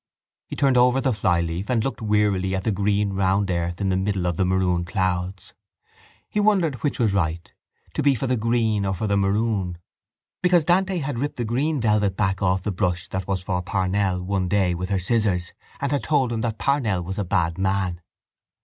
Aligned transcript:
He 0.47 0.55
turned 0.55 0.77
over 0.77 0.99
the 0.99 1.13
flyleaf 1.13 1.69
and 1.69 1.83
looked 1.83 2.01
wearily 2.01 2.55
at 2.55 2.63
the 2.63 2.71
green 2.71 3.13
round 3.13 3.51
earth 3.51 3.79
in 3.79 3.89
the 3.89 3.95
middle 3.95 4.25
of 4.25 4.35
the 4.35 4.43
maroon 4.45 4.83
clouds. 4.83 5.53
He 6.27 6.39
wondered 6.39 6.81
which 6.81 6.97
was 6.97 7.13
right, 7.13 7.53
to 7.93 8.01
be 8.01 8.15
for 8.15 8.25
the 8.25 8.35
green 8.35 8.83
or 8.83 8.95
for 8.95 9.05
the 9.05 9.15
maroon, 9.15 9.77
because 10.41 10.65
Dante 10.65 10.97
had 10.97 11.19
ripped 11.19 11.35
the 11.35 11.45
green 11.45 11.79
velvet 11.79 12.17
back 12.17 12.41
off 12.41 12.63
the 12.63 12.71
brush 12.71 13.09
that 13.09 13.27
was 13.27 13.43
for 13.43 13.61
Parnell 13.61 14.23
one 14.23 14.47
day 14.47 14.73
with 14.73 14.89
her 14.89 14.97
scissors 14.97 15.53
and 15.79 15.91
had 15.91 16.03
told 16.03 16.33
him 16.33 16.41
that 16.41 16.57
Parnell 16.57 17.03
was 17.03 17.19
a 17.19 17.23
bad 17.23 17.59
man. 17.59 18.01